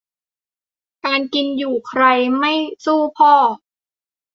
[1.05, 2.03] การกินการอยู่ ใคร
[2.39, 2.53] ไม่
[2.85, 3.33] สู้พ่อ